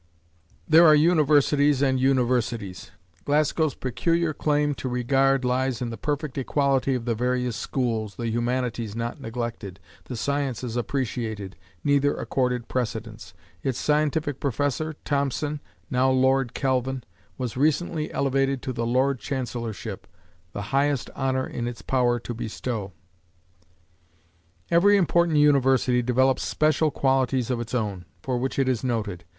There 0.67 0.87
are 0.87 0.95
universities 0.95 1.83
and 1.83 1.99
universities. 1.99 2.89
Glasgow's 3.23 3.75
peculiar 3.75 4.33
claim 4.33 4.73
to 4.73 4.89
regard 4.89 5.45
lies 5.45 5.79
in 5.79 5.91
the 5.91 5.95
perfect 5.95 6.39
equality 6.39 6.95
of 6.95 7.05
the 7.05 7.13
various 7.13 7.55
schools, 7.55 8.15
the 8.15 8.27
humanities 8.27 8.95
not 8.95 9.21
neglected, 9.21 9.79
the 10.05 10.15
sciences 10.17 10.75
appreciated, 10.75 11.55
neither 11.83 12.15
accorded 12.17 12.67
precedence. 12.67 13.35
Its 13.61 13.77
scientific 13.77 14.39
Professor, 14.39 14.95
Thompson, 15.05 15.61
now 15.91 16.09
Lord 16.09 16.55
Kelvin, 16.55 17.03
was 17.37 17.55
recently 17.55 18.11
elevated 18.11 18.63
to 18.63 18.73
the 18.73 18.87
Lord 18.87 19.19
Chancellorship, 19.19 20.07
the 20.51 20.73
highest 20.73 21.11
honor 21.15 21.45
in 21.45 21.67
its 21.67 21.83
power 21.83 22.19
to 22.21 22.33
bestow. 22.33 22.91
Every 24.71 24.97
important 24.97 25.37
university 25.37 26.01
develops 26.01 26.41
special 26.41 26.89
qualities 26.89 27.51
of 27.51 27.59
its 27.59 27.75
own, 27.75 28.05
for 28.23 28.39
which 28.39 28.57
it 28.57 28.67
is 28.67 28.83
noted. 28.83 29.25